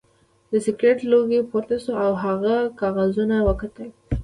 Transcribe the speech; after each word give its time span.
د 0.49 0.53
سګرټ 0.65 0.99
لوګی 1.11 1.39
پورته 1.49 1.75
شو 1.83 1.93
او 2.05 2.11
هغه 2.23 2.55
کاغذونه 2.79 3.35
وکتل 3.47 3.89